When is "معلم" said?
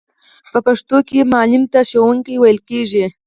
1.33-1.63